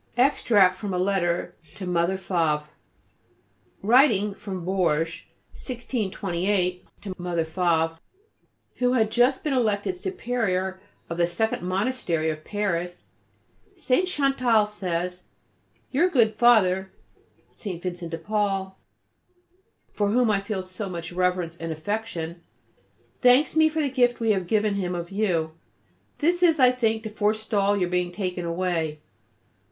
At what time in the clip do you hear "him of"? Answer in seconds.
24.73-25.11